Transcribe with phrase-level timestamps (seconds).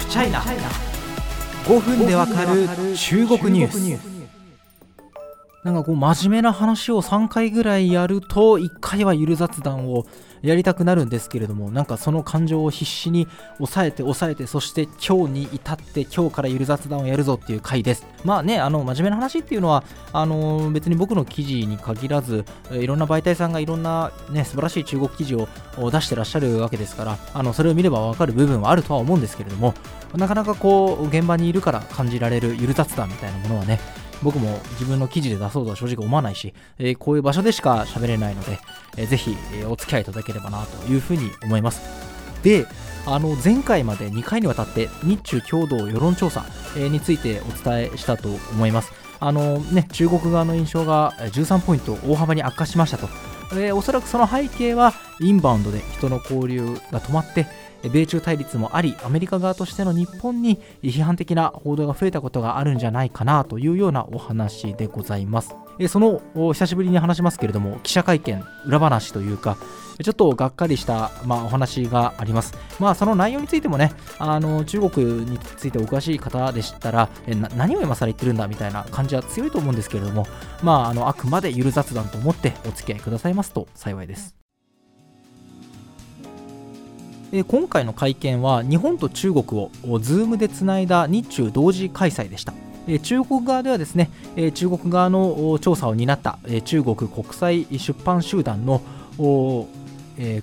[0.00, 2.66] フチャイナ5分でわかる
[2.96, 4.09] 中国ニュース。
[5.62, 10.06] なんかこう真面目な話を3回ぐらいやると1回はゆる雑談を
[10.40, 13.28] やりたくなるんですけれどもなんかその感情を必死に
[13.58, 18.06] 抑えて抑えてそして今日に至って今日からゆる雑談をやるぞっていう回です。
[18.24, 19.84] まあねあの真面目な話っていうのは
[20.14, 25.46] あの別に僕の記事に限らずいろんな媒体さんがいろんなね素晴らしい中国記事を
[25.90, 29.74] 出してらっしゃるわけですからあのそれを見ればわかる部分はあるとは思うんですけれども
[30.16, 33.78] なかなかこう現場にいるから感じられるゆる雑談みたいなものはね
[34.22, 38.58] 僕も自分の記事で出そうとは正直思わないし、えー、こういう場所でしか喋れないので、
[38.96, 41.80] えー、ぜひ、え、お付き合いいただければなというふうに思います。
[42.42, 42.66] で、
[43.06, 46.44] あの前回まで2回にわたって日中共同世論調査、
[46.76, 48.92] え、についてお伝えしたと思います。
[49.20, 53.29] あのね、中国側の印象が13ポイント大幅に悪化しましたと。
[53.52, 57.46] えー、おそらくその背景はインバウンドで人の交流が止まって、
[57.92, 65.54] 米中対立もありアメリカ側としての日本に批判的な報道が増えたことがあるんじゃないかなというようなお話でございます。
[65.88, 69.56] その久しぶりに話しますけれども記者会見裏話というか
[70.02, 72.54] ちょっとがっかりした、まあ、お話があります。
[72.78, 80.26] まあ、その内容についてもね、あの中国についてお詳しい方でしたら、え何を今更言ってるんだみたいな感じは強いと思うんですけれども、
[80.62, 84.34] まあ、あのあくまでゆる雑談と思ってお付き合いくださいますと幸いです。
[87.32, 92.54] え今回の会見は日本と中国を Zoom でつないだ日中同時開催でした。
[93.02, 94.10] 中国側ではですね
[94.54, 98.82] 中国側の調査を担った中国国際出版集団の
[100.18, 100.42] 江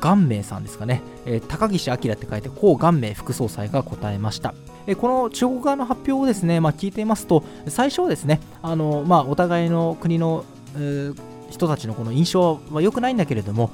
[0.00, 1.02] 元明さんですかね。
[1.48, 4.54] 高岸明って書いて江元明副総裁が答えました。
[4.86, 10.44] えこの中国側の発表をですね、まあ、聞いていますと最初はですねあの、まあ、お互いの国の
[11.50, 13.70] 人たちのこの印象は良くないんだけれども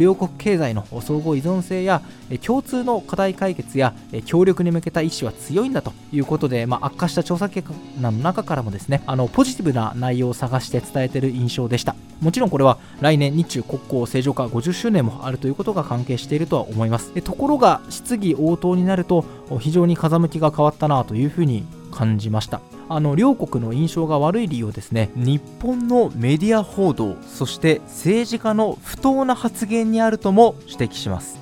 [0.00, 2.02] 両国経済の相互依存性や
[2.44, 11.94] 共通の課題解決や協力に向けた意思は強いんだということで、まあ、悪化した調査結果の中からもですねあのポジティブな内容を探して伝えている印象でした。
[12.20, 17.12] もちろんこれは来年日中国交正常化50周年もあるということが関係しているとは思います。
[17.22, 19.24] ところが質疑応答になると
[19.60, 22.60] 非常に風向きが変わったなというふうに感じました。
[22.88, 31.38] あの両国の印象が悪い理由をですね日本のメディア報道そして政治家の不当な発言にあるとも指摘します。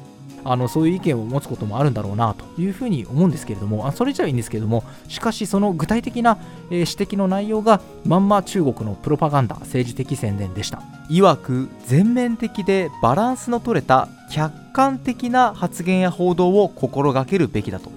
[0.49, 6.39] あのそういう意見を持つこともあるんだろうなというふうに思うんですけれどもあそれじゃいいんですけれどもしかしその具体的な、
[6.71, 10.83] え、指摘の内容がまんま中国のプロパガンダ政治的宣伝でした。
[11.09, 17.91] いわく全面的でバランスの取れた客観的な発言や報道を心がけるべきだと。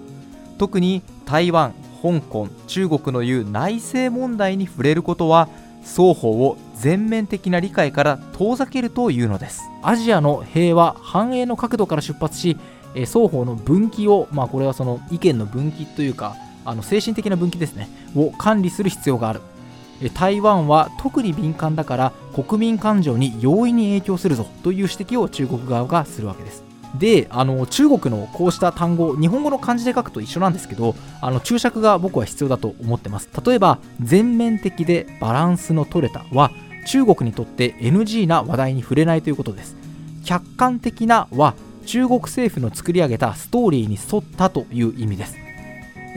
[0.58, 5.50] 特に台湾香港中国の言う内政問題に触れることは
[5.84, 9.64] 双方を全面的な理解から遠ざけるというのです。
[9.82, 12.58] アジアの平和繁栄の角度から出発し
[12.94, 19.42] 双方の分岐を、まあ、これはその意見の分岐というかあの精神的な分岐ですねを管理する必要がある。
[20.14, 26.69] 台湾は特に敏感だから国民感情に容易に影響するぞという指摘を中国側がするわけです。
[26.98, 33.30] であの中国のこうした単語日本語の漢字で書くと一緒なんですけどあの注釈が僕は必要だと思ってます。
[33.46, 36.52] 例えば全面的でバランスの取れたは
[36.88, 39.76] 中国にとって NG な話題に触れないということです。
[40.26, 41.54] 客観的なは
[41.86, 45.38] 中国政府の作り上げたストーリーに沿ったという意味です。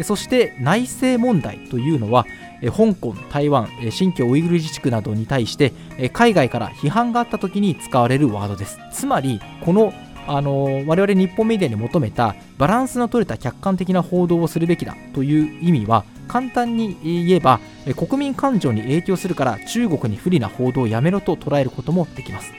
[0.04, 2.26] そして内政問題というのは
[2.62, 5.72] 香港、台湾、新疆ウイグル自治区などに対して
[6.12, 8.78] 海外から批判があった時に使われるワードです。
[8.92, 9.92] つまりこの
[10.26, 17.60] あの我々日本メディアに求めたバランスの取れた客観的な報道をするべきだという意味は簡単に言えば
[17.96, 22.52] 国民感情に影響するから中国に不利な報道をやめろと捉えることもできます。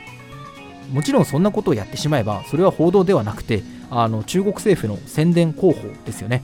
[0.91, 6.43] もちろんそんなことをやってしまえばそれは報道ではなくてあの中国政府の宣伝広報ですよね。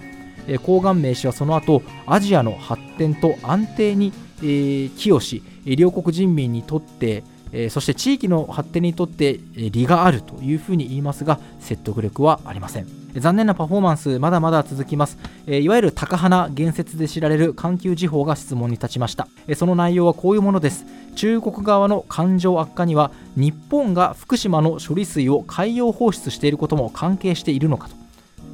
[0.64, 12.88] 高顔名氏はその後アジアの発展と安定に、え、寄与し両国人民にとってえ、そして地域の発展にとって利があるというふうに言いますが説得力はありません。
[13.16, 15.18] 残念なパフォーマンスまだまだ続きます、
[15.48, 20.86] え、いわゆる高花言説で知られる環球時報が質問に立ちました、え、その内容はこういうものです。
[21.16, 27.99] 中国側の感情悪化には日本が福島の処理水を海洋放出していることも関係しているのかと。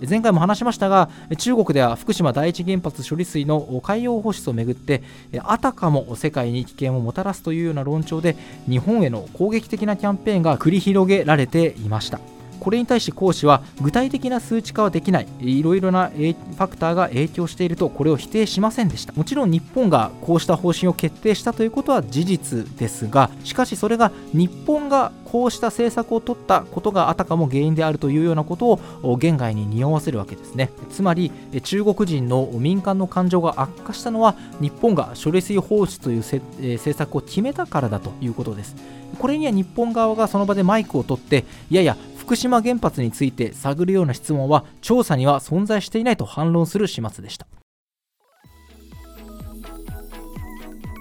[0.07, 5.03] 前回も話しましたが中国では福島第一原発処理水の海洋放出をめぐって
[5.39, 8.36] あたかも世界に危険をもたらすというような論調で
[8.68, 12.34] 日本への攻撃的なキャンペーンが繰り広げられていました。
[12.60, 15.28] これに対し講師は具体的な数値化はできない。
[15.40, 19.13] いろいろなファクターが影響しているとこれを否定しませんでした。
[19.13, 30.72] もちろん日本がこうした方針を決定したということは事実ですがしかしそれが日本がこうした政策を取ったことがあたかも原因であるというようなことを言外に匂わせるわけですね。
[30.90, 31.31] つまり
[31.63, 38.75] 中国人の民間の感情が悪化したのは日本が処理水放出という政策を決めたからだということです。
[39.19, 47.45] これには日本側がその場でマイクを取っていやいや福島原発について探るような質問は調査には存在していないと反論する始末でした。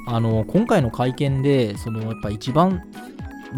[0.06, 2.82] あの今回の会見でそのやっぱ一番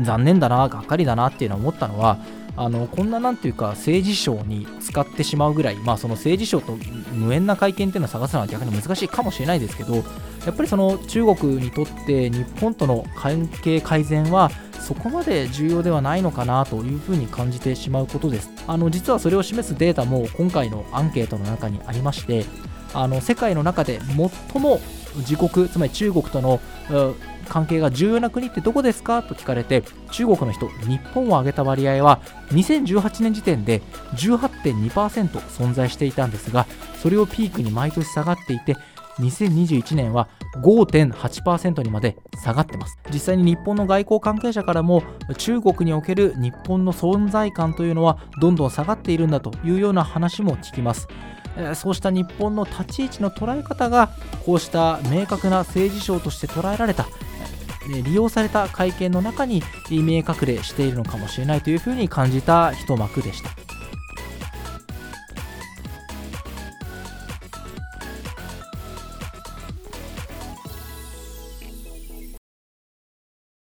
[0.00, 2.18] 残念だながっかりだなっていうのは思ったのは
[2.56, 6.78] あのこんななんていうか政治賞に使ってしまうぐらい、まあ、その政治賞と
[7.12, 10.02] 無縁な会見っていうのを探すのは逆に難しいかもしれないですけどや
[10.52, 14.52] っぱりその中国にとって日本との関係改善は
[14.86, 18.50] そこまで重要ではないのかなというふうに感じてしまうことです。
[18.68, 22.44] あの実はそれを示すデータも今回のアンケートの中にありまして
[22.94, 24.00] あの世界の中で
[24.52, 24.80] 最も
[25.16, 26.60] 自国つまり中国との
[27.48, 33.82] 関係が重要な国ってどこですかと聞かれて中国の人日本を挙げた割合は2018年時点で
[34.14, 36.66] 18.2%存在していたんですが
[37.02, 38.76] それをピークに毎年下がっていて
[39.18, 40.28] 2021年は
[40.62, 45.02] 5.8%にまで下がってます実際に日本の外交関係者からも
[45.38, 51.08] 中国における日本の存在感というのはどんどん下がっているんだというような話も聞きます
[51.74, 54.10] そうした日本の立ち位置の捉え方が
[54.44, 57.06] こうした明確な政治賞として捉えられた
[58.04, 63.65] 利用された会見の中に見え隠れしているのかもしれないというふうに感じた一幕でした。